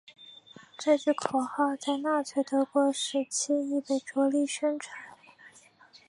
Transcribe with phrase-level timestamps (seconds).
[0.79, 4.99] 这句口号在纳粹德国时期亦被着力宣传。